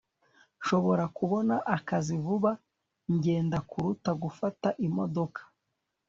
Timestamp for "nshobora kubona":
0.59-1.55